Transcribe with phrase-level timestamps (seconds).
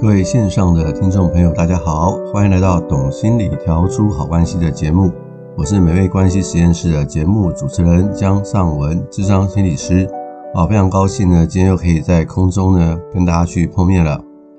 [0.00, 5.12] 各位线上的听众朋友，大家好，欢迎来到《懂心理调出好关系》的节目，
[5.56, 10.08] 我是美味关系实验室的节目主持人江尚文，智商心理师。
[10.54, 14.12] 啊，非常高兴呢，今天又可以在空中呢跟大家去碰面了。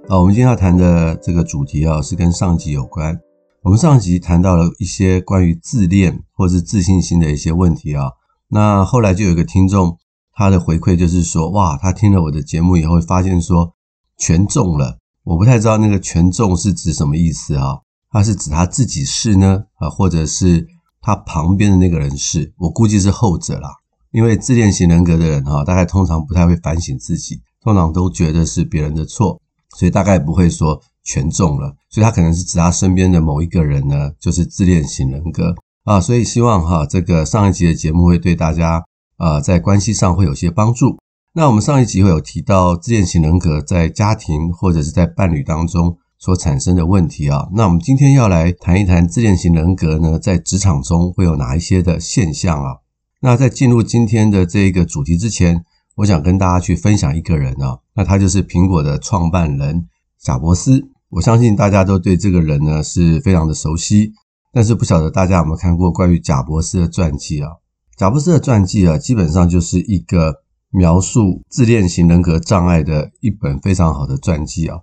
[0.09, 3.17] 啊，我们今天要谈的这个主题啊，是跟上集有关。
[3.63, 8.11] 我们上集谈到了一些关于自恋或是自信心的一些问题啊。
[8.49, 9.97] 那后来就有一个听众，
[10.33, 13.73] 他的回馈就是说，哇，他听了我的节目以后，发现说
[14.17, 14.98] 全中了。
[15.29, 17.77] 我不太知道那个权重是指什么意思啊？
[18.11, 19.65] 他是指他自己是呢？
[19.75, 20.65] 啊，或者是
[21.01, 22.51] 他旁边的那个人是？
[22.57, 23.69] 我估计是后者啦。
[24.09, 29.39] 因为自恋型人格的人哈，大概通常不太会反省自己，通常都觉得是别人的错，
[29.77, 31.75] 所以大概不会说权重了。
[31.91, 36.01] 所以他可能是指他身边的某一个人呢，就是自恋型人格啊。
[36.01, 38.83] 所以希望哈，这个上一集的节目会对大家
[39.17, 40.97] 啊，在关系上会有些帮助。
[41.39, 47.47] 那我们上一集会有提到自恋型人格在家庭或者是在伴侣当中所产生的问题啊。
[47.53, 52.79] 那我们今天要来谈一谈自恋型人格呢，在职场中会有哪一些的现象啊？
[53.21, 55.63] 那在进入今天的这个主题之前，
[55.95, 57.79] 我想跟大家去分享一个人啊。
[57.93, 59.87] 那他就是苹果的创办人
[60.21, 60.89] 贾伯斯。
[61.11, 64.11] 我相信大家都对这个人呢是非常的熟悉，
[64.51, 67.51] 但是不晓得大家有没有看过关于贾伯斯的传记啊？
[67.95, 70.43] 贾伯斯的传记啊，基本上就是一个。
[70.71, 74.77] 描述自恋型人格障碍的一本非常好的传记啊，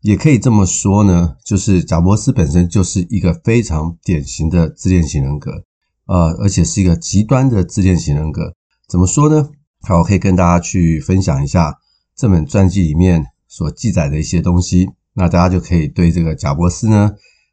[0.00, 5.64] 也可以这么说呢，就是贾伯斯本身就是一个非常典型的自恋型人格，
[6.06, 8.54] 呃，而且是一个极端的自恋型人格。
[8.88, 9.50] 怎么说呢？
[9.82, 11.74] 好，我可以跟大家去分享一下
[12.16, 17.12] 这本传记里面所记载的一些东西，那大家就可以对这个贾伯斯呢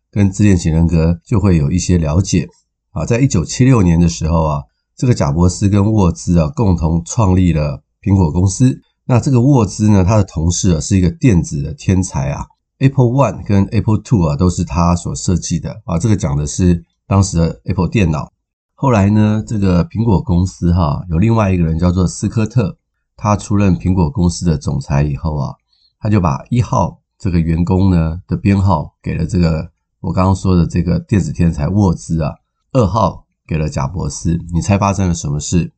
[0.09, 2.47] 跟自恋型人格就会有一些了解
[2.91, 3.05] 啊。
[3.05, 4.63] 在一九七六年的时候啊。
[4.95, 8.81] 这个贾伯斯跟沃兹啊共同创立了苹果公司。
[9.05, 12.45] 那这个沃兹呢，他的同事啊是一个电子的天才啊
[12.77, 15.99] ，Apple One 跟 Apple Two 啊都是他所设计的啊。
[15.99, 18.31] 这个讲的是当时的 Apple 电脑。
[18.75, 22.77] 后来呢，这个苹果公司哈有另外一个人叫做斯科特，
[23.17, 25.53] 他出任苹果公司的总裁以后啊，
[25.99, 32.31] 他就把一号这个员工呢的编号给了这个我刚刚说的这个电子天才沃兹啊，
[32.71, 33.22] 二号。
[33.47, 35.71] 给了贾伯斯，你猜发生了什么事？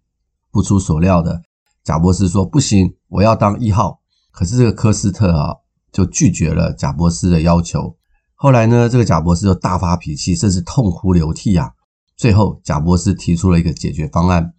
[0.52, 1.42] 不出所料的，
[1.84, 4.00] 贾伯斯说不行，我要当一号。
[4.32, 5.56] 可是这个科斯特啊，
[5.92, 7.96] 就拒绝了贾伯斯的要求。
[8.36, 11.72] 后来呢，这个贾伯斯就大发脾气，甚至痛哭流涕啊。
[12.18, 14.54] 最后，贾伯斯提出了一个解决方案：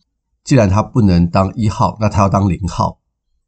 [0.45, 2.99] 既然他不能当一号，那他要当零号。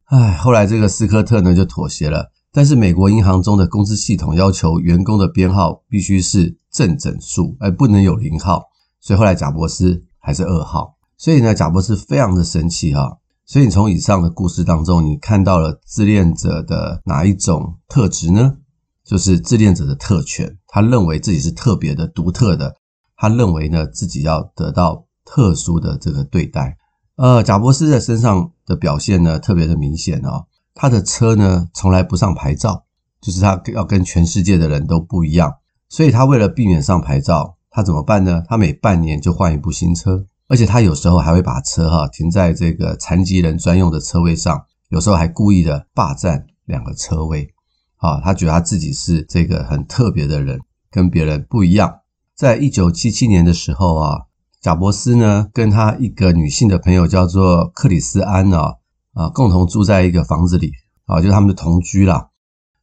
[0.05, 2.31] 唉，后来这个斯科特呢就妥协了。
[2.51, 8.68] 但是美国银行中的工资系统要求员工的编号必须是正整数，而不能有零号。
[8.99, 13.17] 所以后来贾伯斯还是二号，所以呢，贾伯斯非常的生气哈。
[13.45, 18.57] 所以你从以上的故事当中，你看到了自恋者的哪一种特质呢？
[19.03, 22.75] 就是自恋者的特权，他认为自己是特别的、独特的，
[23.15, 26.77] 他认为呢自己要得到特殊的这个对待。
[27.15, 30.45] 呃，贾伯斯在身上的表现呢特别的明显哦，
[30.75, 32.85] 他的车呢从来不上牌照，
[33.19, 35.55] 就是他要跟全世界的人都不一样，
[35.87, 37.55] 所以他为了避免上牌照。
[37.71, 38.43] 他怎么办呢？
[38.47, 47.53] 他每半年就换一部新车，而且他有时候还会把车哈停在这个残疾人专用的车位上，有时候还故意的霸占两个车位。
[47.97, 51.99] 啊，他觉得他自己是这个很特别的人，跟别人不一样。
[52.33, 54.21] 在一九七七年的时候啊，
[54.61, 58.75] 贾伯斯呢跟他一个女性的朋友叫做克里斯安啊
[59.13, 60.71] 啊共同住在一个房子里
[61.05, 62.29] 啊，就是他们的同居啦。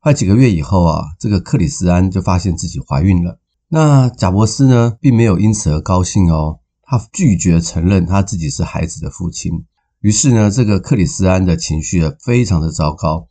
[0.00, 3.40] 快几个月以后啊，这个克里斯安就发现自己怀孕了。
[3.68, 9.64] 那贾伯斯呢，并没有因此而高兴哦，他拒绝承认他自己是孩子的父亲。
[10.00, 13.26] 于是呢，这个克里斯安的情绪非常的糟糕。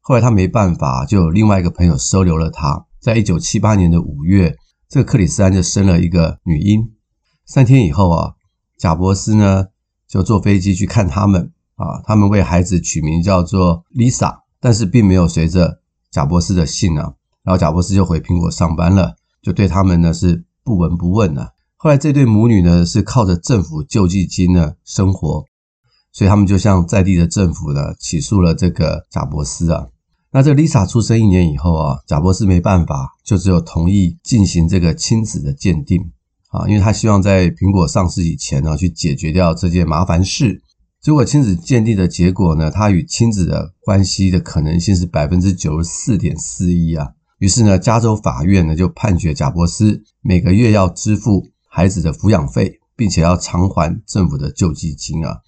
[0.00, 2.86] 后来他没办法，就有另外一个朋友收留了他。
[2.98, 4.56] 在一九七八年的五月，
[4.88, 6.92] 这个克里斯安就生了一个女婴。
[7.44, 8.32] 三天以后啊，
[8.78, 9.66] 贾伯斯呢
[10.08, 17.12] 就坐飞机去看他们啊，他们为孩子取名叫做 Lisa，但是并没有随着贾伯斯的姓啊。
[17.42, 19.16] 然后贾伯斯就回苹果上班了。
[19.44, 21.50] 就对他们呢是不闻不问了。
[21.76, 25.44] 后来这对母女呢是靠着政府救济金呢生活，
[26.12, 29.88] 所以他们就向在地的政府呢起诉了这个贾伯斯啊。
[30.32, 36.10] 那这个丽莎出生一年以后啊，贾伯斯没办法，就只有同意进行这个亲子的鉴定
[36.48, 40.62] 啊，因为他希望在苹果上市以前呢去解决掉这件麻烦事。
[41.02, 47.10] 结果亲子鉴定的结果呢，他与亲子的关系的可能性是百分之九十四点四一啊。
[47.44, 55.40] 于是呢，加州法院呢就判决贾伯斯每个月要支付孩子的抚养费，并且要偿还政府的救济金啊。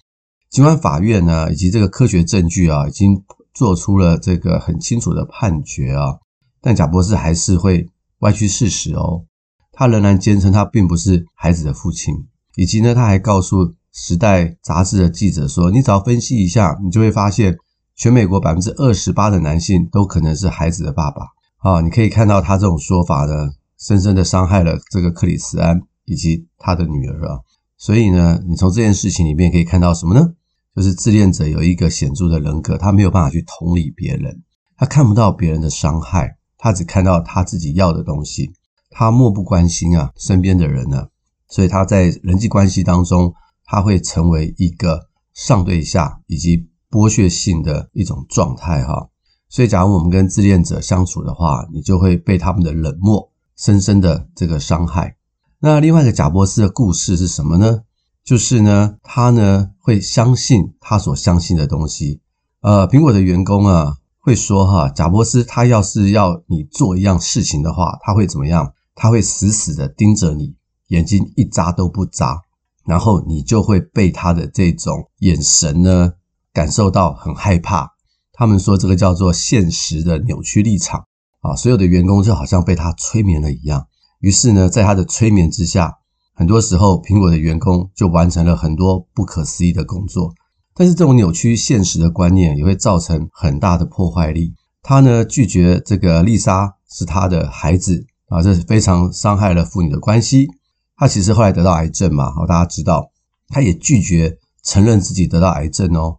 [0.51, 6.19] 尽管法院呢以及这个科学证据啊已经做出了这个很清楚的判决啊，
[6.61, 7.89] 但贾伯斯还是会
[8.19, 9.25] 歪曲事实哦。
[9.71, 12.13] 他仍然坚称他并不是孩子的父亲，
[12.57, 13.73] 以及呢他还告诉。
[13.91, 17.57] 时代杂志的记者说：“你只要分析一下，你就会发现，
[17.95, 21.36] 全美国百分之二十八的男性都可能是孩子的爸爸。
[21.67, 27.41] 啊，你可以看到他这种说法呢，深深的伤害了这个克里斯安以及他的女儿啊。
[27.77, 30.33] 所以呢，你从这件事情里面可以看到什么呢？
[30.73, 34.43] 就是自恋者有一个显著的人格，他没有办法去同理别人，
[34.77, 38.53] 他看不到别人的伤害，他只看到他自己要的东西，
[38.89, 41.07] 他漠不关心啊身边的人呢。
[41.49, 43.33] 所以他在人际关系当中。”
[43.69, 49.09] 他会成为一个上对下以及剥削性的一种状态哈，
[49.49, 55.15] 所以假如我们跟自恋者相处的话，你就会被他们的冷漠深深的这个伤害。
[55.59, 57.81] 那另外一个贾伯斯的故事是什么呢？
[58.23, 62.21] 就是呢，他呢会相信他所相信的东西。
[62.61, 68.73] 呃，苹果的员工啊会说哈，贾伯斯他要是要你做一样事情的话，他会怎么样？
[68.93, 70.55] 他会死死的盯着你，
[70.87, 72.41] 眼睛一眨都不眨。
[72.85, 76.13] 然后你就会被他的这种眼神呢
[76.53, 77.96] 感受到很害怕。
[78.37, 81.05] 他们说这个叫做现实的扭曲立场
[81.41, 83.87] 啊，所有的员工就好像被他催眠了一样。
[84.19, 85.95] 于是呢，在他的催眠之下，
[86.35, 90.35] 很多时候苹果的员工就完成了很多不可思议的工作。
[90.75, 94.53] 但是这种扭曲现实的观念也会造成很大的破坏力。
[94.83, 100.47] 他呢拒绝这个丽莎是他的孩子啊，这是非常伤害了父女的关系。
[100.95, 103.09] 他其实后来得到癌症嘛，好，大家知道，
[103.47, 106.17] 他也拒绝承认自己得到癌症哦。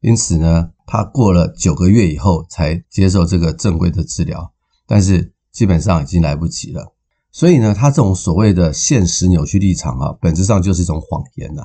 [0.00, 4.50] 因此呢，他过了九个月以后才接受这个正规的治疗，
[4.86, 6.94] 但是基本上已经来不及了。
[7.30, 11.62] 所以呢，他这种所谓的现实扭曲立场啊，本质上就是一种谎言呐。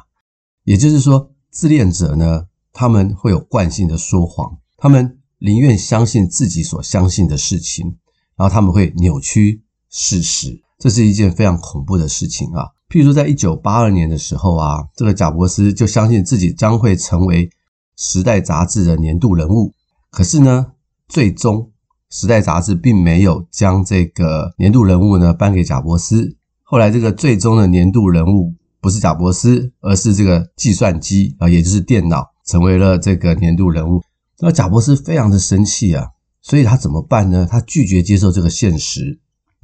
[0.66, 7.98] 也就是说，自恋者呢，他们会有惯性的说谎，他们宁愿相信自己所相信的事情，
[8.36, 10.62] 然后他们会扭曲事实。
[10.78, 12.68] 这是一件非常恐怖的事情啊！
[12.90, 17.48] 譬如说，在一九八二年的时候啊，这个贾伯斯就相信自己将会成为
[17.96, 19.74] 《时代》杂志的年度人物。
[20.10, 20.74] 可是呢，
[21.08, 21.72] 最终
[22.16, 26.36] 《时代》杂志并没有将这个年度人物呢颁给贾伯斯。
[26.64, 34.02] 后来，这个最终的年度人物不是贾伯斯，而是这个计算机啊，也就是电脑，成为了这个年度人物。
[34.40, 36.08] 那贾伯斯非常的生气啊，
[36.42, 37.48] 所以他怎么办呢？
[37.50, 39.20] 他拒绝接受这个现实，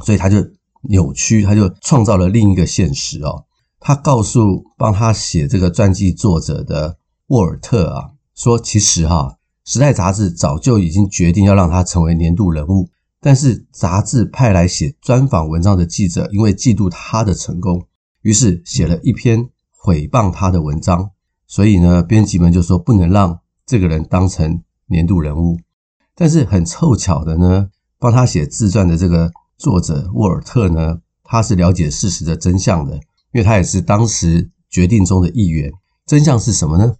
[0.06, 0.38] 所以他就。
[0.84, 3.44] 扭曲，他就创造了另一个现实哦。
[3.82, 6.98] 他告诉帮他写这个传记作者的
[7.28, 9.36] 沃尔特啊，说其实哈，
[9.70, 12.88] 《时代》杂志早就已经决定要让他成为年度人物，
[13.20, 17.86] 但是杂志派来写专访文章的记者因为嫉妒他的成功，
[18.22, 19.50] 于是写了一篇
[19.84, 21.12] 诽谤他的文章。
[21.48, 25.60] 所以呢，编辑们就说不能让这个人当成年度人物。
[26.16, 27.68] 但是很凑巧的呢，
[28.00, 29.32] 帮他写自传的这个。
[29.58, 32.94] 作者沃尔特呢，他是了解事实的真相的，
[33.34, 35.70] 因为他也是当时决定中的一员。
[36.06, 36.96] 真相是什么呢？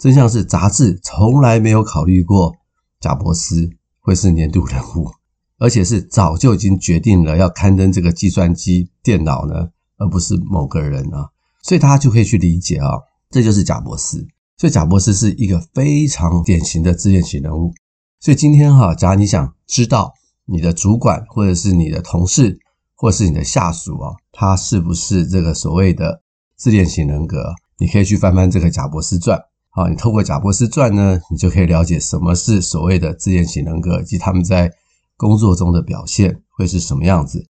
[0.00, 2.56] 真相是杂志从来没有考虑过
[3.00, 3.68] 贾伯斯
[4.00, 5.10] 会是年度人物，
[5.58, 11.28] 而且是早就已经决定了要刊登这个计算机电脑呢，而不是某个人啊。
[11.62, 12.88] 所以大家就可以去理解啊，
[13.28, 14.26] 这就是贾伯斯。
[14.56, 17.74] 所以贾伯斯是一个非常典型的自恋型人物。
[18.18, 20.14] 所以今天哈，假如你想知道。
[20.52, 22.58] 你的主管，或者是你的同事，
[22.96, 26.22] 或者是你的下属啊，他是不是这个所谓的
[26.56, 27.54] 自恋型人格？
[27.78, 29.40] 你可以去翻翻这个贾伯斯传。
[29.70, 34.72] 好，你透过贾伯斯传呢，你就可以了解什么是所谓的自恋型人格，以及他们在
[35.16, 37.46] 工作中的表现会是什么样子。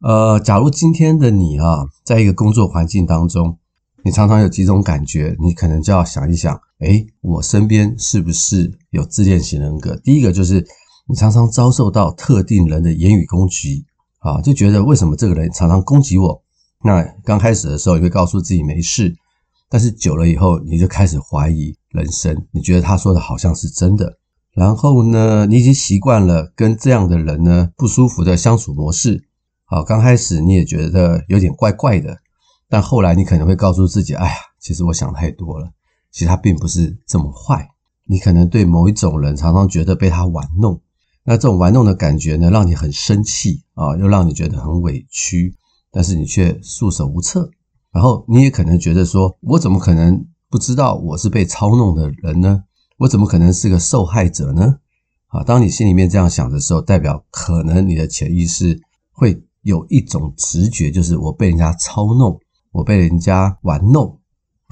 [0.00, 3.58] 呃，假如今天的你啊，在一个工作环境当中，
[4.04, 9.96] 你常常有几种感觉，你可能就要想一想，诶，我身边是不是有自恋型人格？
[9.96, 10.66] 第一个就是。
[11.10, 13.82] 你常常遭受到特定人的言语攻击，
[14.18, 16.42] 啊，就觉得为什么这个人常常攻击我？
[16.84, 19.16] 那刚开始的时候，你会告诉自己没事，
[19.70, 24.18] 但是久了以后，你就开始怀疑人生，你觉得他说的好像是真的。
[24.54, 29.28] 然后呢，你已经习惯了跟这样的人呢不舒服的相处模式，
[29.64, 32.16] 好，刚开始你也觉得有点怪怪的，
[32.68, 35.70] 但后来你可能会告诉自己，哎呀，其实我想太多了，
[36.10, 37.68] 其实他并不是这么坏。
[38.10, 40.80] 你可能对某一种人常常觉得被他玩弄，
[41.24, 45.54] 那这种玩弄的感觉呢，让你很生气啊，又让你觉得很委屈，
[45.92, 47.50] 但是你却束手无策。
[47.92, 52.64] 然后你也可能觉得说，我怎么可能不知道我是被操弄的人呢？
[52.98, 54.78] 我怎么可能是个受害者呢？
[55.28, 58.80] 啊，当你心里面这样想的时候，代表可能你的潜意识
[59.12, 62.40] 会有一种直觉，就是我被人家操弄，
[62.72, 64.18] 我被人家玩弄。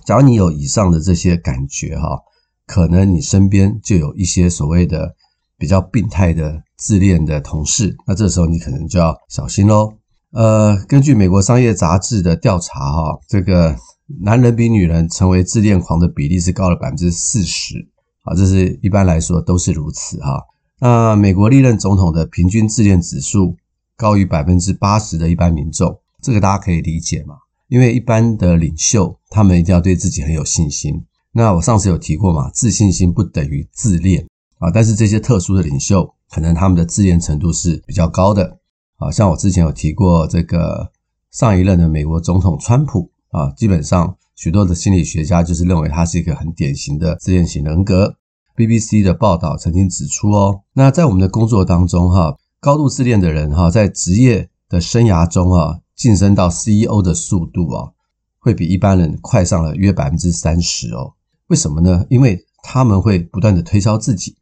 [0.04, 2.20] 假如你有以上的这些感觉哈，
[2.66, 5.14] 可能你身边就有一些所谓的
[5.58, 9.92] 比较病态的自恋的同事，那这时候你可能就要小心喽。
[10.36, 13.74] 呃，根据美国商业杂志的调查，哈，这个
[14.20, 17.88] 男人比女人成为自恋狂的比例是高了百分之四十，
[18.22, 20.44] 啊，这是一般来说都是如此，哈。
[20.78, 23.56] 那美国历任总统的平均自恋指数
[23.96, 27.36] 高于百分之八十的一般民众，这个大家可以理解嘛？
[27.68, 31.02] 因为一般的领袖，他们一定要对自己很有信心。
[31.32, 34.26] 那我上次有提过嘛，自信心不等于自恋
[34.58, 38.58] 啊，但是这些特殊的领袖，可能他们的自恋程度是比较高的。
[38.96, 40.90] 啊，像我之前有提过这个
[41.30, 48.16] 上一任的美国总统川普啊，基本上许多的心理学家就是认为他是一个很典型的自恋型人格。
[48.56, 57.90] BBC 的报道曾经指出哦，那在我们的工作当中哈，高度自恋的人哈，在职业的生涯中啊，晋升到 CEO 的速度啊，
[58.38, 61.12] 会比一般人快上了约百分之三十哦。
[61.48, 62.06] 为什么呢？
[62.08, 64.36] 因为他们会不断的推销自己。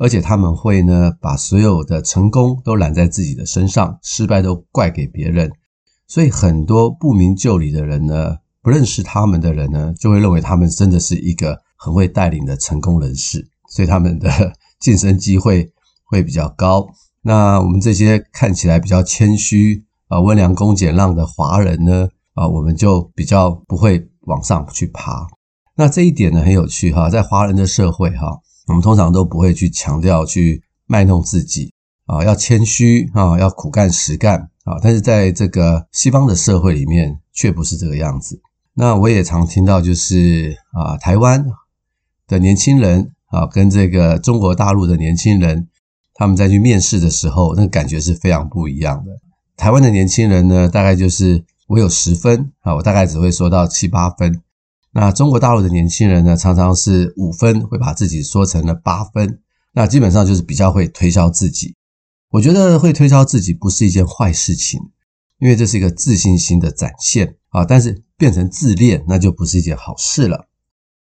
[0.00, 5.52] 而且他们会呢，把所有的成功都揽在自己的身上，失败都怪给别人。
[6.08, 15.70] 所以很多不明就里的人呢，不认识他们的人呢，就会认为他们真的是一个很会带领的成功人士，所以他们的晋升机会
[16.06, 16.88] 会比较高。
[17.20, 25.26] 那我们这些看起来比较谦虚啊、温良恭俭让的华人呢，啊，我们就比较不会往上去爬。
[25.76, 28.40] 那这一点呢，很有趣哈，在华人的社会哈。
[28.70, 31.72] 我们通常都不会去强调去卖弄自己
[32.06, 34.78] 啊，要谦虚啊，要苦干实干啊。
[34.80, 38.40] 但是在这个西方的社会里面，却不是这个样子。
[38.74, 41.44] 那我也常听到，就是啊，台湾
[42.28, 45.66] 的年轻人啊，跟这个中国大陆的年轻人，
[46.14, 49.10] 他们在去面试的时候，那个感觉是非常不一样的。
[49.56, 54.40] 台湾的年轻人呢，大概就是我有十分啊，我大概只会说到七八分。
[54.92, 59.40] 那中国大陆的年轻人呢，常常是五分会把自己说成了八分，
[59.72, 61.76] 那基本上就是比较会推销自己。
[62.30, 64.80] 我觉得会推销自己不是一件坏事情，
[65.38, 67.64] 因为这是一个自信心的展现啊。
[67.64, 70.48] 但是变成自恋，那就不是一件好事了。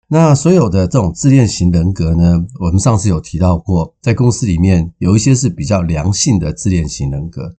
[0.09, 7.55] 那所有的这种自恋型人格呢，我们上次有提到过，在公司里面有一些是比较良性的自恋型人格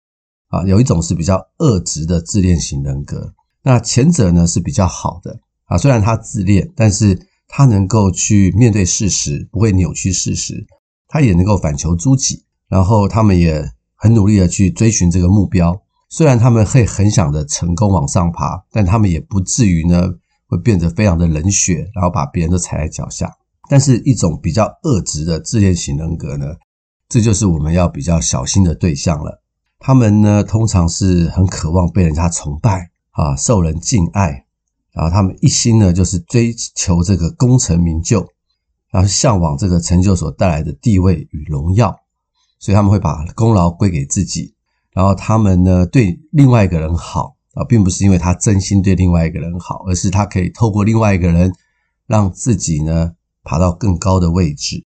[0.49, 3.35] 啊，有一种是比较恶质的自恋型人格。
[3.63, 5.41] 那前者呢是比较好的。
[5.69, 10.67] 啊，虽然他自恋，但是他能够去面对事实，不会扭曲事实，
[11.07, 15.81] 他也能够反求诸己，然后他们也很努力的去追寻这个目标。
[16.11, 20.11] 虽然他们会很想着成功往上爬，但他们也不至于呢
[20.47, 23.31] 会变得非常的冷血，然后把别人都踩在脚下。
[23.69, 26.47] 但是一种比较恶质的自恋型人格呢，
[27.11, 29.43] 这就是我们要比较小心的对象了。
[29.79, 34.47] 他们呢通常是很渴望被人家崇拜啊，受人敬爱。
[34.99, 38.27] 然后他们一心呢，就是追求这个功成名就，
[38.91, 41.97] 然后向往这个成就所带来的地位与荣耀，
[42.59, 44.57] 所以他们会把功劳归给自己。
[44.93, 51.53] 然后他们呢，对另外一个人好啊，并不是因为他真心对另外一个人好，而是他可以透过另外一个人，
[52.09, 53.13] 让自己呢
[53.45, 54.85] 爬到更高的位置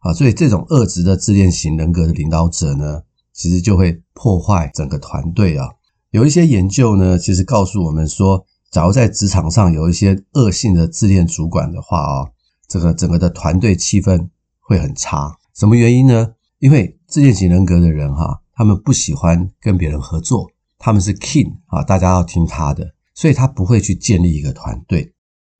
[0.00, 0.12] 啊。
[0.12, 3.00] 所以这种恶质的自恋型人格的领导者呢，
[3.32, 5.70] 其实就会破坏整个团队啊。
[6.10, 8.44] 有一些研究呢，其实告诉我们说。
[8.74, 12.26] 假如在职场上有一些恶性的自恋主管的话啊，
[12.66, 15.38] 这个整个的团队气氛会很差。
[15.54, 16.34] 什么原因呢？
[16.58, 25.12] 因为自恋型人格的人哈，他们不喜欢跟别人合作，他们是 king 啊，大家要听他的，所以他不会去建立一个团队，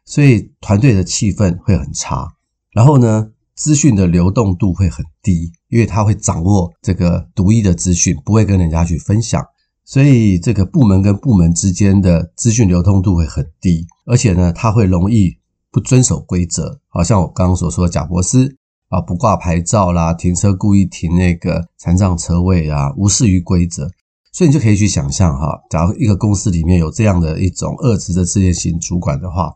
[0.05, 2.35] 所以团队的气氛会很差。
[2.73, 9.47] 然后呢，资讯的流动度会很低，因为他会掌握这个独一的资讯，不会跟人家去分享。
[9.87, 15.37] 所以，这个部门跟部门之间的资讯流通度会很低，而且呢，他会容易
[15.71, 16.81] 不遵守规则。
[16.89, 18.57] 好像我刚刚所说的贾博士
[18.89, 23.91] 啊，不挂牌照啦，停车故意停那个残障车位啊，无视于规则。
[24.33, 29.53] 所以你就可以去想象哈，假如一个公司里面有这样的一种恶质的自恋型主管的话，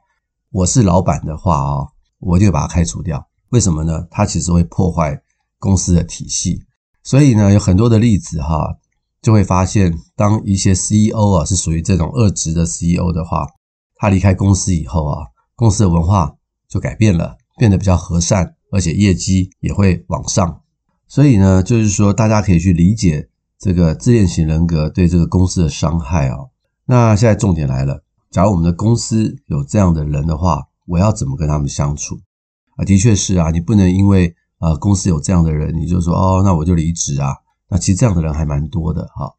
[0.53, 1.89] 我是老板的话啊，
[2.21, 3.27] 我就把他开除掉。
[3.49, 4.07] 为什么呢？
[4.11, 5.23] 他其实会破坏
[5.59, 6.61] 公司的体系。
[7.03, 8.77] 所以呢，有很多的例子哈。
[9.21, 13.47] 就会发现，当一些 CEO 啊是属于这种二职的 CEO 的话，
[13.97, 16.37] 他离开公司以后啊，公司的文化
[16.69, 20.61] 就改变了，变得比较和善，而且业绩也会往上。
[21.07, 26.51] 所以呢，就是说大家可以去理解这个自恋型人格对这个公司的伤害哦。
[26.87, 32.21] 那现在重点来了，假如我们的公司有这样的人的话，我要怎么跟他们相处
[32.77, 32.85] 啊？
[32.85, 37.35] 的确是啊，你不能因为呃公司有这样的人，你就说哦，那我就离职啊。
[37.69, 39.35] 那其实这样的人还蛮多的哈。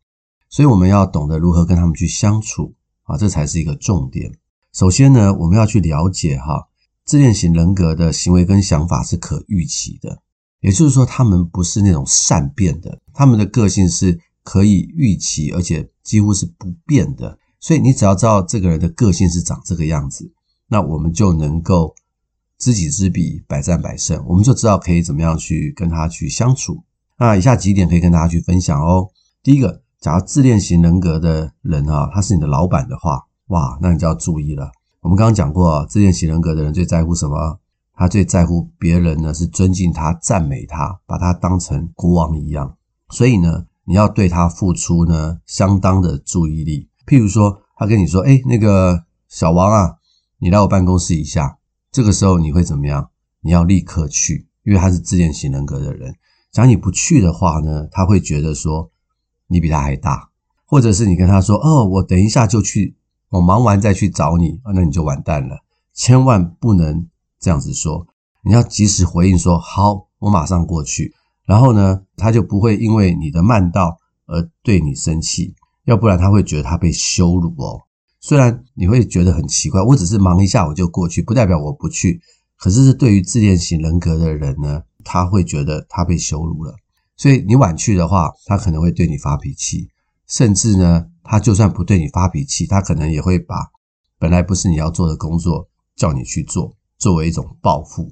[0.49, 4.33] 所以我们要懂得如何跟他们去相处啊，这才是一个重点。
[4.73, 6.67] 首先呢，我们要去了解哈，
[7.05, 10.21] 自恋型人格的行为跟想法是可预期的，
[10.59, 17.37] 也就是说，他们不是那种善变的，他们的个性是可以预期，而且几乎是不变的。
[17.59, 20.31] 所以你只要知道这个人的个性是长这个样子，
[20.67, 21.93] 那我们就能够
[22.57, 26.83] 知己知彼，百战百胜，我们就知道可以怎么样去跟他去相处。
[27.19, 29.09] 那以下几点可以跟大家去分享哦。
[29.43, 29.81] 第一个。
[29.99, 34.71] 假如自恋型人格的人啊，他是你的老板的话，哇，那你就要注意了。
[35.01, 37.59] 我们刚刚讲过，自恋型人格的人最在乎什么？
[37.93, 42.77] 他最在乎别人呢是尊敬他、赞美他，把他当成国王一样。
[43.09, 46.87] 所以呢，你要对他付出呢相当的注意力。
[47.05, 49.97] 譬如说，他跟你说：“诶，那个小王啊，
[50.37, 51.57] 你来我办公室一下。”
[51.91, 53.09] 这个时候你会怎么样？
[53.41, 56.15] 你要立刻去，因为他是自恋型人格的人。
[56.51, 58.91] 假如你不去的话呢，他会觉得说。
[59.51, 60.29] 你比他还大，
[60.67, 62.95] 或者是你跟他说：“哦，我等一下就去，
[63.29, 65.61] 我忙完再去找你。”那你就完蛋了。
[65.91, 67.07] 千万不能
[67.39, 68.05] 这样子说，
[68.43, 71.15] 你要及时回应说：“好，我马上过去。”
[71.47, 77.81] 然后呢，他就不会因为你的慢到而对你生气，要不然他会觉得他被羞辱哦。
[78.21, 82.21] 虽然你会觉得很奇怪，我只是忙一下我就过去，不代表我不去。
[82.55, 86.75] 可是，是对于自恋型人格的人呢，他会觉得他被羞辱了。
[87.17, 89.89] 所以你晚去的话，他可能会对你发脾气，
[90.27, 93.55] 甚至呢，他就算不对你发脾气，他可能也会把
[94.17, 98.11] 本来不是你要做的工作叫你去做，作为一种报复。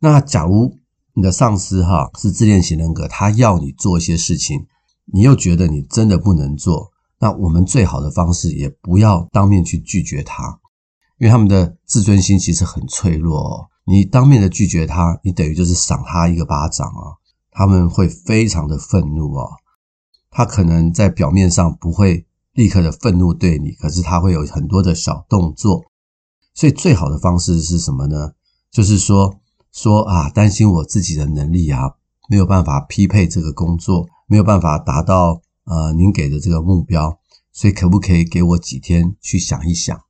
[0.00, 0.76] 那假如
[1.14, 4.66] 你的上司哈是自恋型人格，他要你做一些事情，
[5.12, 10.60] 你又觉得你真的不能做，那我们最好的方式也不要当面去拒绝他，
[11.18, 13.68] 因为他们的自尊心其实很脆弱哦。
[13.84, 17.18] 你当面的拒绝他，你等于就是赏他一个巴掌啊。
[17.50, 19.50] 他们会非常的愤怒哦，
[20.30, 25.82] 他可能在表面上不会立刻的愤怒对你，可是他会有很多的小动作。
[26.54, 28.32] 所以最好的方式是什么呢？
[28.70, 29.40] 就是说
[29.72, 31.94] 说啊，担心我自己的能力啊，
[32.28, 37.18] 没有办法匹配这个工作，没有办法达到呃您给的这个目标，
[37.52, 40.00] 所以可不可以给我几天去想一想？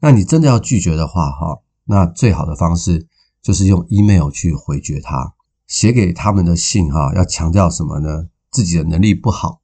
[0.00, 3.06] 那你真的要拒绝的话哈，那最好的方式
[3.42, 5.34] 就是用 email 去回绝他。
[5.66, 8.28] 写给他们的信哈，要强调什么呢？
[8.50, 9.60] 自己的能力不好，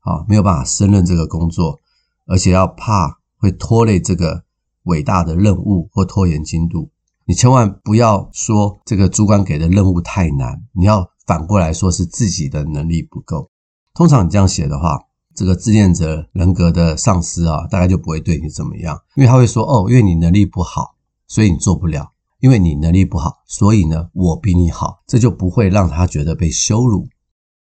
[0.00, 1.80] 啊，没有办法胜任这个工作，
[2.26, 4.44] 而且要怕会拖累这个
[4.84, 6.90] 伟大的任务或拖延进度。
[7.24, 13.50] 你千万不要说这个主管给的任务太难，你要反过来说是自己的能力不够。
[13.94, 15.00] 通常你这样写的话，
[15.34, 22.12] 这个自恋者人格的上司啊，大概就不会对你怎么样，因为他会说哦，因为你能力不好，所以你做不了。
[22.40, 27.06] 因为你能力不好，所以呢，我比你好，这就不会让他觉得被羞辱。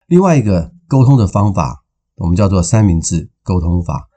[0.06, 1.84] 另外一个沟通的方法，
[2.18, 4.08] 我们叫做三明治沟通法。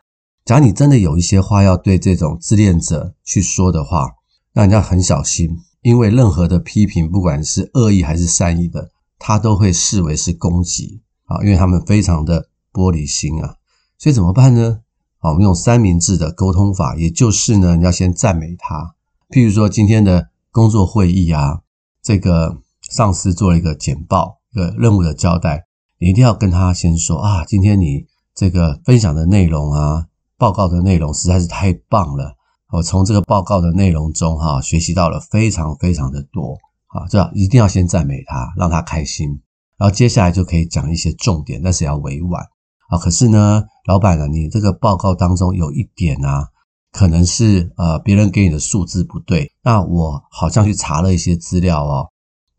[0.44, 4.10] 假如你真的有一些话要对这种自恋者去说的话，
[4.52, 5.48] 那你要很小心，
[5.80, 13.56] 因为任何的批评，不管是恶意还是善意的，他都会视为是攻击啊，因为他们非常的玻璃心啊。
[13.98, 14.80] 所以怎么办呢？
[15.18, 18.94] 好，我们用三明治的沟通法，也就是呢，你要先赞美他，
[19.28, 20.28] 譬如说今天的。
[20.52, 21.60] 工作会议啊，
[22.02, 25.64] 这个上司做了一个简报，一个任务的交代，
[26.00, 28.04] 你一定要跟他先说啊，今天你
[28.34, 30.06] 这个分享的内容啊，
[30.36, 32.34] 报告的内容实在是太棒了，
[32.72, 39.40] 我从这个报告的内容中哈，学习到了非常非常的多啊，这一定要先赞美他，让他开心，
[39.78, 42.44] 然后接下来就可以讲一些重点，但是要委婉
[42.90, 42.98] 啊。
[42.98, 46.48] 可是呢，老板呢，你这个报告当中有一点啊。
[46.92, 52.08] 可能是呃别人给你的数字不对，那我好像去查了一些资料哦，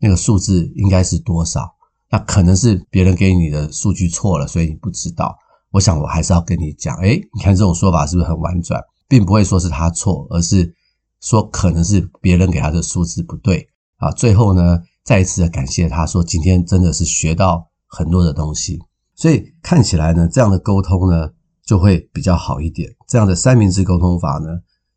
[0.00, 1.74] 那个数字应该是多少？
[2.10, 5.36] 那可能是别人给你的数据错了，所以你不知道。
[5.70, 10.74] 我想我还是要跟你讲，诶，你看这种说法是不是很婉转，并不会说是他错，而是
[11.20, 13.68] 说可能是别人给他的数字不对
[13.98, 14.10] 啊。
[14.12, 18.78] 最后呢，再一次的感谢他说今天真的是学到很多的东西，
[19.22, 21.30] 所以看起来呢，这样的沟通呢。
[21.64, 24.48] 就会比较好一点，这样的三明治沟通法呢，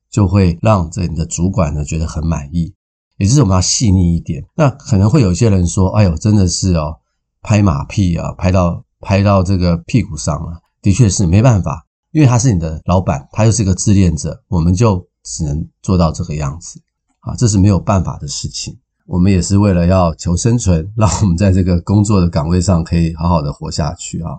[0.10, 2.74] 就会让这你的主管呢觉得很满意。
[3.18, 4.44] 也就是我们要细腻一点。
[4.56, 6.98] 那可能会有些人说：“哎呦，真的是哦，
[7.44, 16.82] 拍马屁啊，拍到拍到这个屁股上了。”的确是没办法，因为他是你的老板，他又是个自恋者，我们就只能做到这个样子
[17.20, 18.76] 啊，这是没有办法的事情。
[19.08, 24.32] 我们也是为了要求生存，让我们在这个工作的岗位上可以好好的活下去啊。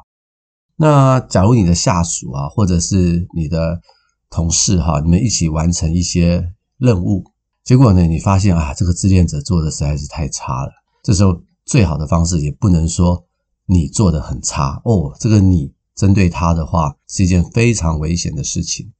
[0.77, 3.81] 那假如你的下属啊，或者是你的
[4.29, 7.25] 同事哈，你们一起完成一些任务，
[7.63, 10.73] 结果呢，你发现啊，这个自恋者做的实在是太差了。
[11.03, 13.25] 这时候最好的方式也不能说
[13.67, 18.93] 你做的很差哦，这个你针对他的话是一件非常危险的事情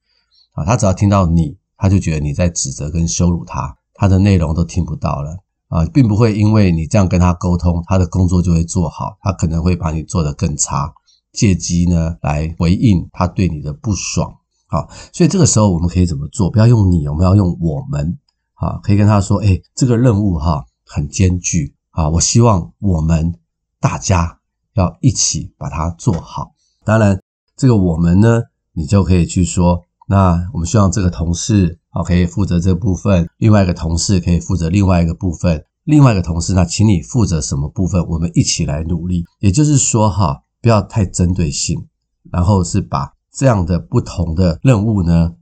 [0.53, 0.63] 啊。
[0.63, 5.43] 他只要听到你，他就觉得你在指责跟羞辱他，他的内容都听不到了。
[5.69, 10.93] 啊，并不会因为你这样跟他沟通，他的工作就会做好，他可能会把你做得更差，
[11.33, 14.33] 借机呢来回应他对你的不爽。
[14.67, 16.49] 好，所以这个时候我们可以怎么做？
[16.49, 18.17] 不要用你，我们要用我们。
[18.59, 23.35] 啊，可以跟他说，哎，这个任务哈很艰巨啊，我希望我们
[23.79, 24.39] 大家
[24.73, 26.53] 要一起把它做好。
[26.83, 27.21] 当然，
[27.55, 28.41] 这个我们呢，
[28.73, 31.79] 你就可以去说，那我们希望这个同事。
[32.03, 38.05] 可以负责这部分，另外一个同事可以负责另外一个部分，另外一个同事，那请你负责什么部分？
[38.07, 39.23] 我们一起来努力。
[39.39, 41.87] 也就是说，哈，不要太针对性，
[42.31, 45.33] 然后是把这样的不同的任务呢，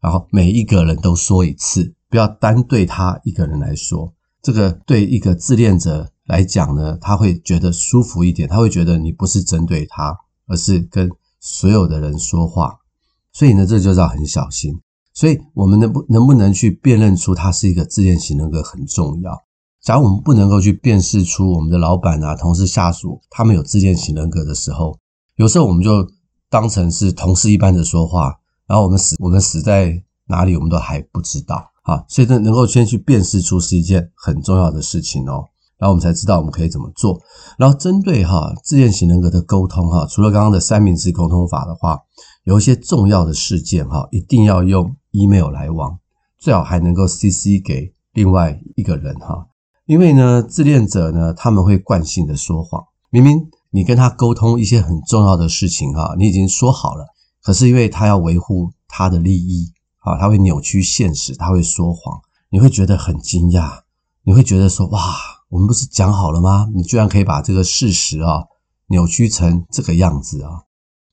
[0.00, 4.12] 然后每一个人都说一次，不要单对他一个人来说。
[4.42, 10.14] 这个对一个自恋者来讲呢，他会觉得舒服一点，他会觉得你不是针对他，
[10.46, 12.76] 而是跟所有的人说话。
[13.32, 14.78] 所以呢，这就是要很小心。
[15.14, 19.44] 所以，我们能不能不能去辨认出他是一个自恋型人格很重要。
[19.80, 24.98] 假如我们不能够去辨识出我们的老板啊、同事、下属他们有自恋型人格的时候，
[25.36, 26.04] 有时候我们就
[26.50, 28.34] 当成是同事一般的说话，
[28.66, 32.04] 然后我们死我们死在哪里，我们都还不知道啊。
[32.08, 35.44] 所以，这能够先去辨识出是一件很重要的事情哦。
[35.76, 37.20] 然后我们才知道我们可以怎么做。
[37.58, 42.00] 然后，针对哈自恋型人格的沟通哈，除了刚刚的三明治沟通法的话，
[42.44, 45.98] 有一些重要的事件哈，一定要用 email 来往，
[46.38, 49.46] 最好还能够 CC 给另外一个人哈，
[49.86, 52.84] 因为呢，自恋者呢，他们会惯性的说谎。
[53.10, 57.06] 明明你跟他沟通一些很重要的事情哈，你已经说好了，
[57.42, 63.82] 可是因为他要维护他的利益啊，他会扭曲现实，他会说谎，你会觉得很惊讶，
[64.24, 65.14] 你会觉得说哇，
[65.48, 66.68] 我们不是讲好了吗？
[66.74, 68.44] 你居然可以把这个事实啊
[68.88, 70.64] 扭曲成这个样子啊，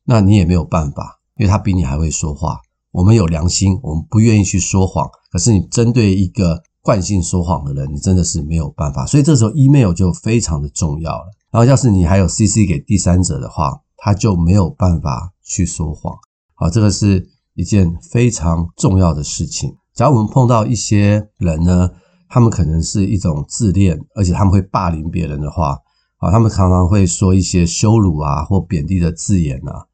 [0.05, 1.19] 那你也没有办法。
[1.37, 2.59] 因为他比你还会说话，
[2.91, 5.09] 我们有良心，我们不愿意去说谎。
[5.31, 9.05] 可是你针对一个惯性说谎的人，你真的是没有办法。
[9.05, 11.25] 所以这时候 email 就非常的重要了。
[11.51, 16.13] 然后要是你还有 CC 给第三者的话，他就没有办法去说谎。
[16.55, 19.73] 好，这个是一件非常重要的事情。
[19.93, 21.89] 假如我们碰到一些人呢，
[22.29, 25.77] 他们可能是一种自恋，而且他们会霸凌别人的话，
[26.17, 29.87] 啊，他们常常会说一些羞辱啊或贬低的字眼啊。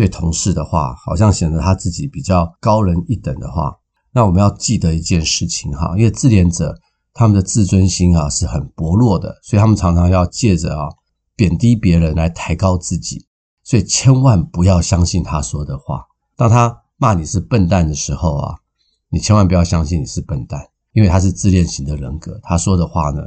[0.00, 3.76] 对同事的话，好像显得他自己比较高人一等的话，
[4.14, 6.74] 那我们要记得一件事情哈，因为自恋者
[7.12, 10.88] 他们的自尊心啊是很薄弱的，所以他们常常要借着啊
[11.36, 13.26] 贬低别人来抬高自己，
[13.62, 16.06] 所以千万不要相信他说的话。
[16.34, 18.54] 当他骂你是笨蛋的时候啊，
[19.10, 23.20] 你千万不要相信你是笨蛋，因为他是自恋型的人格，他说的话呢，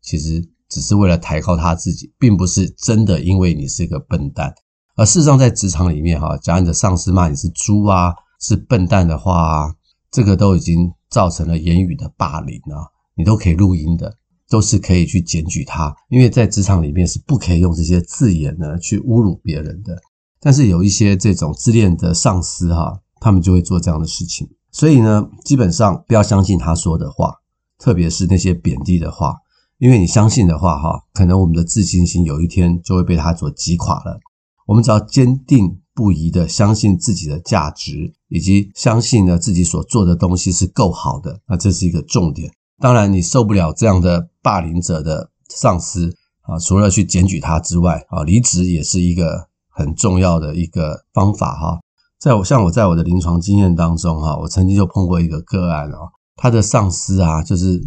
[0.00, 4.54] 其实只是为了抬高他自己，并不是真的因为你是一个笨蛋。
[5.00, 9.74] 而事实上，在职场里面，哈，假如你的上司骂你是猪啊，是笨蛋的话啊，
[10.10, 12.84] 这个都已经造成了言语的霸凌啊，
[13.14, 14.18] 你都可以录音的，
[14.50, 19.96] 都是可以去检举他，因为在职场里面是不可以用这些字眼呢去侮辱别人的。
[20.38, 27.36] 但是有一些这种自恋的上司哈，他们就会做这样的事情，所以呢，基本上不要相信他说的话，
[27.78, 29.36] 特别是那些贬低的话，
[29.78, 34.20] 因为你相信的话哈，可能我们的自信心有一天就会被他所击垮了。
[34.66, 42.52] 我们只要坚定不移的相信自己的价值，以及相信呢自己所做的东西是够好的，那这是一个重点。
[42.78, 51.80] 当然，你受不了这样的霸凌者的上司啊，除了去检举他之外啊，离职也是一个很重要的一个方法哈。
[52.18, 57.82] 在我像我在我的临床经验当中哈，我曾经就碰过一个个案哦，他的上司啊就是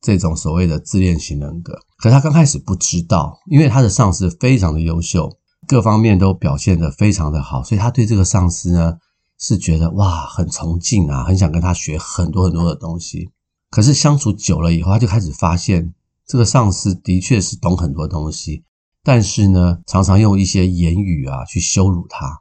[0.00, 5.30] 这种所谓的自恋型人格，可他刚开始不知道，因为他的上司非常的优秀。
[5.66, 8.98] 各方面都表现得非常的好，所以他对这个上司呢
[9.38, 13.30] 是觉得哇很崇敬啊，很想跟他学很多很多的东西。
[13.70, 15.92] 可是相处久了以后，他就开始发现
[16.26, 18.64] 这个上司的确是懂很多东西，
[19.02, 22.40] 但是呢常常用一些言语啊去羞辱他。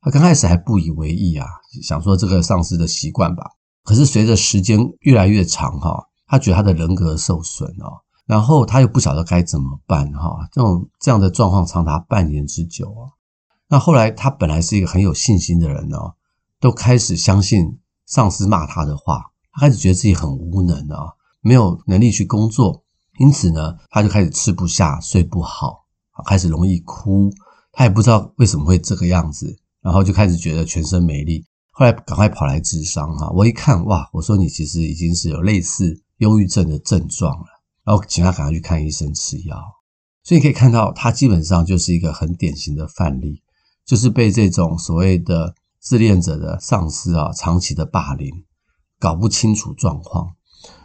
[0.00, 1.46] 他刚开始还不以为意啊，
[1.82, 3.52] 想说这个上司的习惯吧。
[3.84, 8.03] 可是随着时间越来越长哈，他觉得他的人格受损哦。
[8.26, 13.12] 然后他又不晓得该怎么办，哈，这种这样的状况长达半年之久啊。
[13.68, 16.14] 那后来他本来是一个很有信心的人哦，
[16.60, 22.84] 都开始相信上司骂他的话，他开始觉得自己很无能啊，没有能力去工作，
[23.18, 25.84] 因此呢，他就开始吃不下、睡不好，
[26.26, 27.30] 开始容易哭。
[27.72, 31.44] 他也不知道为什么会这个样子，然后就开始觉得全身没力。
[31.72, 37.46] 后来赶快跑来咨商哈，我一看哇，我说你其实已经是有类似忧郁症的症状了，
[37.84, 39.56] 然后请他赶快去看医生吃药。
[40.22, 43.42] 所以你可以看到，他基本上就是一个很典型的范例，
[43.84, 48.32] 就是被这种所谓的自恋者的上司啊长期的霸凌，
[48.98, 50.34] 搞不清楚状况。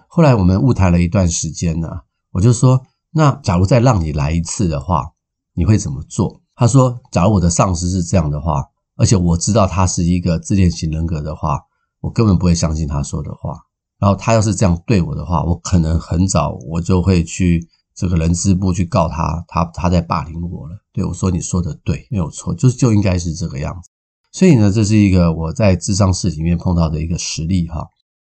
[0.08, 1.88] 后来我们误谈了一段时间呢，
[2.32, 5.14] 我就说，那假如再让你来一次的话，
[5.54, 6.42] 你会怎么做？
[6.56, 8.66] 他说，假如我的上司是这样的话，
[8.98, 11.62] 而且我知道他是一个自恋型人格的话，
[12.02, 13.69] 我根本不会相信他说的话。
[14.00, 17.68] 然后他要是这样对我的话，我可能很早我就会去。
[17.96, 20.78] 这个人事部去告他，他他在霸凌我了。
[20.94, 23.90] 对，我说，你说的对，没有错，就是就应该是这个样子。
[24.32, 27.90] 所以呢，这是一个我在智商室里面碰到的一个实例哈。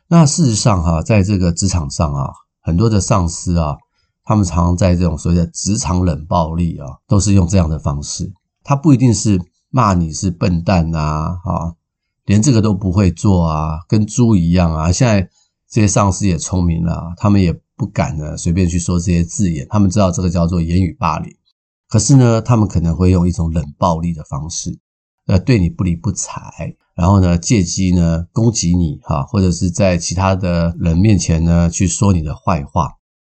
[0.08, 3.76] 那事实上哈，在这个职场上啊，很多的上司啊，
[4.24, 8.32] 他们常常在这种所谓的职场冷暴力啊，都是用这样的方式。
[8.64, 9.42] 他不一定是
[9.72, 11.76] 骂你是笨蛋啊，啊，
[12.24, 14.90] 连这个都不会做啊，跟猪一样啊。
[14.90, 15.30] 现在
[15.70, 17.60] 这些上司也聪明了，他们也。
[17.80, 19.66] 不敢呢，随便去说这些字眼。
[19.70, 21.34] 他们知道这个叫做言语霸凌，
[21.88, 24.78] 可是呢，他们可能会用一种冷暴力的方式，
[25.28, 32.90] 呃，对你不理不睬，然后呢，借机呢攻击你哈，或者是在其他的人面前呢去说你的坏话。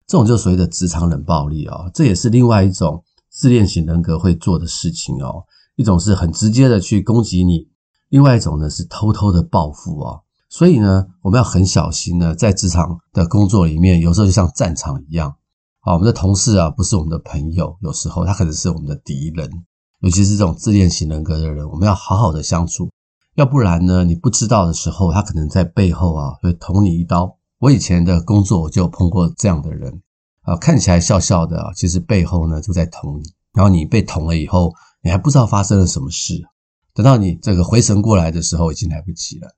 [0.06, 5.42] 这种就所谓的职场冷暴力哦，这也是另外一种自恋型人格会做的事情哦。
[5.76, 7.66] 一种是很直接的去攻击你，
[8.10, 10.23] 另外一种呢是偷偷的报复哦。
[10.56, 15.34] 所以呢，我们要很小心呢，在职场的工作里面，有时候就像战场一样。
[15.80, 19.50] 啊，我们的同事啊，不是我们的朋友，有时候他可能是我们的敌人。
[19.98, 22.88] 尤其是这种自恋型人格的人，我们要好好的相处，
[23.34, 27.36] 要不然呢，你不知道的时候，他可能在背后啊会捅你一刀。
[27.58, 30.02] 我以前的工作我就碰过这样的人
[30.42, 33.24] 啊，看起来笑笑的，其实背后呢就在捅你。
[33.54, 36.40] 然后你被捅了以后，你还不知道发生了什么事，
[36.94, 39.48] 等到你这个回神过来的时候，已经来不及了。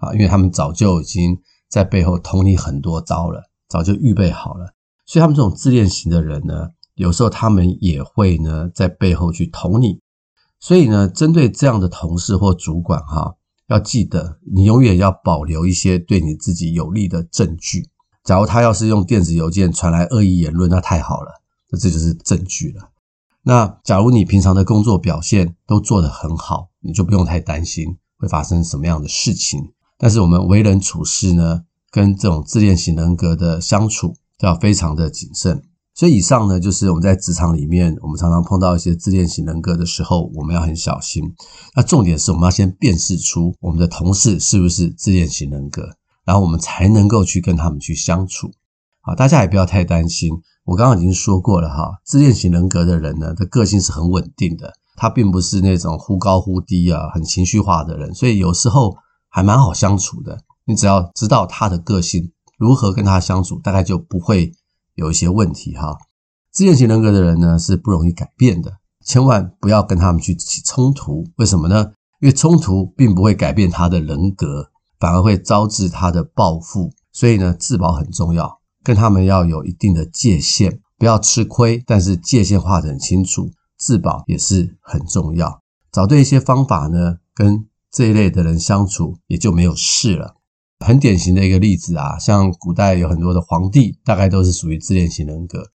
[0.00, 4.74] 啊，因为他们早就已经在背后捅你很多刀了，早就预备好了。
[5.06, 10.00] 所以他们这种自恋型的人呢，有时候他们也会呢在背后去捅你。
[10.58, 13.36] 所以呢，针对这样的同事或主管哈，
[13.68, 17.88] 要记得你永远要保留一些对你自己有利的证据。
[18.24, 22.90] 假如他要是用电子邮件传来恶意言论，那太好了，那这就是证据了。
[23.42, 29.72] 那假如你平常的工作表现都做得很好，你就不用太担心会发生什么样的事情。
[30.02, 31.60] 但是我们为人处事呢，
[31.90, 35.62] 跟这种自恋型人格的相处要非常的谨慎。
[35.94, 41.22] 所以以上呢，就是我们在职场里面，我们常常碰到一些自恋型人格的时候，我们要很小心。
[41.76, 45.90] 那重点是我们要先辨识出我们的同事是不是自恋型人格，
[46.24, 48.50] 然后我们才能够去跟他们去相处。
[49.02, 50.30] 好，大家也不要太担心。
[50.64, 58.96] 我刚刚已经说过了哈，自恋型人格的人呢，他个性是很稳定的，他并不是那种忽高忽低啊，很情绪化的人，所以有时候。
[59.30, 64.52] 还蛮好相处的，你只要知道他的个性，如何跟他相处，大概就不会
[64.94, 65.96] 有一些问题哈。
[66.52, 71.24] 自恋型人格的人呢，是不容易改变的，千万不要跟他们去起冲突。
[71.36, 71.92] 为什么呢？
[72.20, 76.90] 因为冲突并不会改变他的人格，反而会招致他的报复。
[77.12, 85.62] 所以呢，自保很重要，跟他们要有一定的界限，不要吃亏，但是界限画得很清楚，自保也是很重要。
[85.90, 90.36] 找对一些方法呢，跟这一类的人相处也就没有事了。
[90.84, 95.70] 很典型的一个例子啊，像古代有很多的皇帝，大概都是属于自恋型人格。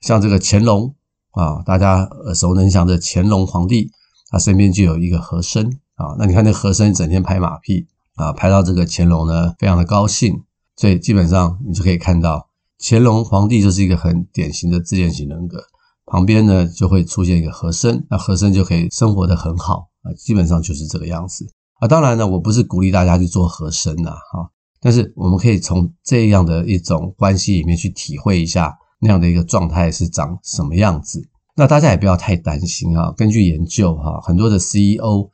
[0.00, 0.94] 像这个乾隆
[1.32, 3.90] 啊，大家耳熟能详的乾隆皇帝，
[4.30, 6.16] 他身边就有一个和珅啊。
[6.18, 10.42] 那你看那和珅整天拍马屁啊，拍到这个乾隆呢，非常的高兴。
[10.76, 15.62] 所以基本上你就可以看到，乾隆皇帝就是一个很典型的自恋型人格。
[16.06, 19.89] 旁边呢就会出现一个和珅，那和珅就可以生活得很好。
[20.02, 21.46] 啊，基本上就是这个样子
[21.80, 21.88] 啊。
[21.88, 24.50] 当然呢，我不是鼓励大家去做和珅呐，哈。
[24.80, 31.28] 但是我们可以从这样的一种关系里面去体会一下那样的一个状态是长什么样子。
[31.54, 33.12] 那大家也不要太担心啊。
[33.14, 35.30] 根据研究哈，很多的 CEO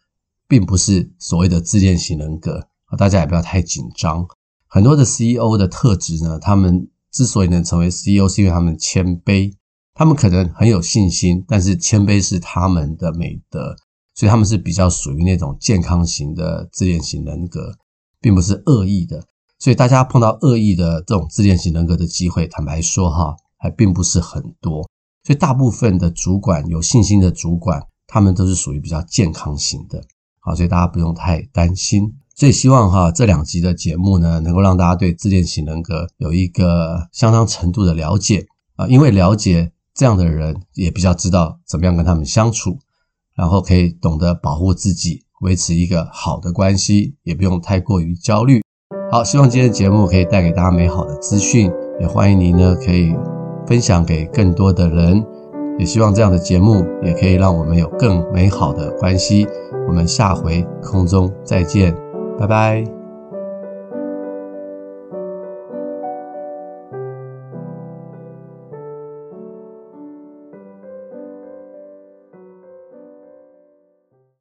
[0.49, 4.27] 并不是所谓的自恋型人格啊，大家也不要太紧张。
[4.67, 9.53] 很多的 CEO 的特质呢，他们之所以能成为 CEO，是因为他们谦卑，
[9.95, 13.77] 他们可能很有信心，但是谦卑是他们的美德。
[14.17, 17.77] 所以他们是比较属于那种健康型的自恋型人格，
[18.21, 19.23] 并不是恶意的。
[19.59, 24.89] 所以大家碰到恶意的这种自恋型人格的机会，坦白说哈，还并不是很多。
[25.23, 30.03] 所以大部分的主管，有信心的主管，他们都是属于比较健康型的。
[30.41, 32.17] 好，所以大家不用太担心。
[32.35, 42.79] 所以希望哈这两集的节目呢，能够让大家对自恋型人格有一个相当程度的了解啊，因为了解这样的人，也比较知道怎么样跟他们相处，
[43.37, 48.63] 然后可以懂得保护自己，维持一个好的关系，也不用太过于焦虑。
[49.11, 51.71] 好，希望今天的节目可以带给大家美好的资讯，
[52.01, 53.15] 也欢迎您呢可以
[53.67, 55.25] 分享给更多的人，
[55.79, 59.47] 也希望这样的节目也可以让我们有更美好的关系。
[59.89, 61.95] 我们下回空中再见，
[62.39, 63.06] 拜拜。